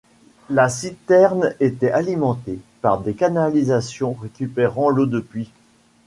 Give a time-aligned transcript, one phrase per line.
[0.49, 5.51] La citerne était alimentée par des canalisations récupérant l'eau de pluie.